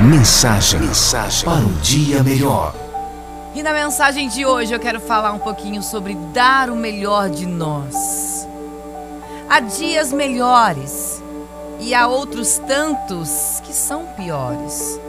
Mensagem, 0.00 0.80
mensagem 0.80 1.42
para 1.42 1.64
um 1.64 1.72
dia 1.80 2.22
melhor. 2.22 2.74
E 3.54 3.62
na 3.62 3.72
mensagem 3.72 4.28
de 4.28 4.44
hoje 4.44 4.74
eu 4.74 4.78
quero 4.78 5.00
falar 5.00 5.32
um 5.32 5.38
pouquinho 5.38 5.82
sobre 5.82 6.14
dar 6.34 6.68
o 6.68 6.76
melhor 6.76 7.30
de 7.30 7.46
nós. 7.46 8.46
Há 9.48 9.58
dias 9.60 10.12
melhores 10.12 11.22
e 11.80 11.94
há 11.94 12.06
outros 12.06 12.58
tantos 12.58 13.62
que 13.64 13.72
são 13.72 14.04
piores. 14.08 15.00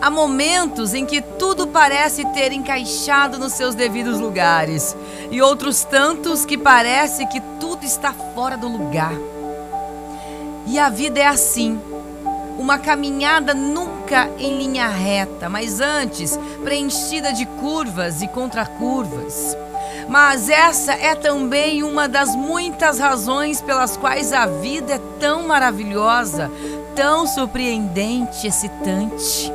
Há 0.00 0.08
momentos 0.08 0.94
em 0.94 1.04
que 1.04 1.20
tudo 1.20 1.66
parece 1.66 2.24
ter 2.28 2.50
encaixado 2.50 3.38
nos 3.38 3.52
seus 3.52 3.74
devidos 3.74 4.18
lugares 4.18 4.96
e 5.30 5.42
outros 5.42 5.84
tantos 5.84 6.46
que 6.46 6.56
parece 6.56 7.26
que 7.26 7.42
tudo 7.60 7.84
está 7.84 8.14
fora 8.34 8.56
do 8.56 8.68
lugar. 8.68 9.12
E 10.66 10.78
a 10.78 10.88
vida 10.88 11.20
é 11.20 11.26
assim 11.26 11.78
uma 12.58 12.78
caminhada 12.78 13.52
nunca 13.52 13.94
em 14.38 14.58
linha 14.58 14.88
reta, 14.88 15.48
mas 15.48 15.80
antes 15.80 16.38
preenchida 16.62 17.32
de 17.32 17.46
curvas 17.46 18.22
e 18.22 18.28
contracurvas. 18.28 19.56
Mas 20.08 20.48
essa 20.48 20.92
é 20.92 21.14
também 21.14 21.82
uma 21.82 22.08
das 22.08 22.34
muitas 22.34 22.98
razões 22.98 23.60
pelas 23.60 23.96
quais 23.96 24.32
a 24.32 24.46
vida 24.46 24.94
é 24.94 25.00
tão 25.18 25.46
maravilhosa, 25.46 26.50
tão 26.94 27.26
surpreendente, 27.26 28.46
excitante. 28.46 29.52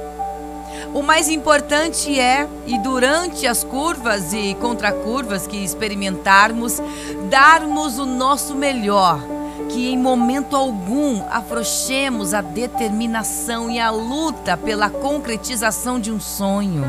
O 0.93 1.03
mais 1.03 1.29
importante 1.29 2.19
é, 2.19 2.47
e 2.65 2.77
durante 2.79 3.45
as 3.45 3.63
curvas 3.63 4.33
e 4.33 4.55
contracurvas 4.55 5.45
que 5.45 5.57
experimentarmos, 5.57 6.81
darmos 7.29 7.99
o 7.99 8.05
nosso 8.05 8.55
melhor 8.55 9.38
que 9.69 9.89
em 9.89 9.97
momento 9.97 10.55
algum 10.55 11.23
afrouxemos 11.29 12.33
a 12.33 12.41
determinação 12.41 13.69
e 13.69 13.79
a 13.79 13.91
luta 13.91 14.57
pela 14.57 14.89
concretização 14.89 15.99
de 15.99 16.11
um 16.11 16.19
sonho. 16.19 16.83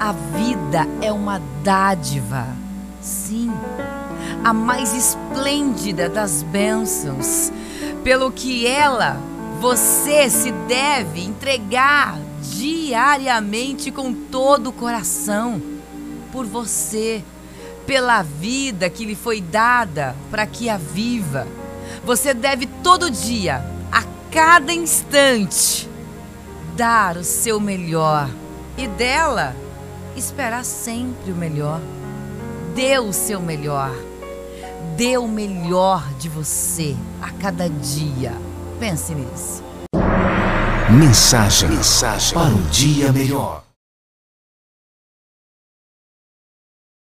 A 0.00 0.12
vida 0.12 0.88
é 1.02 1.12
uma 1.12 1.40
dádiva, 1.62 2.46
sim, 3.00 3.52
a 4.42 4.52
mais 4.52 4.94
esplêndida 4.94 6.08
das 6.08 6.42
bênçãos, 6.42 7.52
pelo 8.02 8.32
que 8.32 8.66
ela, 8.66 9.18
você 9.60 10.30
se 10.30 10.50
deve 10.52 11.22
entregar 11.22 12.18
diariamente 12.42 13.90
com 13.90 14.12
todo 14.12 14.70
o 14.70 14.72
coração 14.72 15.60
por 16.32 16.46
você 16.46 17.22
pela 17.88 18.20
vida 18.20 18.90
que 18.90 19.06
lhe 19.06 19.16
foi 19.16 19.40
dada 19.40 20.14
para 20.30 20.46
que 20.46 20.68
a 20.68 20.76
viva. 20.76 21.48
Você 22.04 22.34
deve 22.34 22.66
todo 22.66 23.10
dia, 23.10 23.64
a 23.90 24.04
cada 24.30 24.74
instante, 24.74 25.88
dar 26.76 27.16
o 27.16 27.24
seu 27.24 27.58
melhor 27.58 28.28
e 28.76 28.86
dela 28.86 29.56
esperar 30.14 30.66
sempre 30.66 31.32
o 31.32 31.34
melhor. 31.34 31.80
Dê 32.74 32.98
o 32.98 33.10
seu 33.10 33.40
melhor. 33.40 33.90
Dê 34.94 35.16
o 35.16 35.26
melhor 35.26 36.06
de 36.18 36.28
você 36.28 36.94
a 37.22 37.30
cada 37.30 37.70
dia. 37.70 38.34
Pense 38.78 39.14
nisso. 39.14 39.64
Mensagem, 40.90 41.70
mensagem 41.70 42.34
para 42.34 42.48
um 42.48 42.62
dia 42.70 43.10
melhor. 43.12 43.67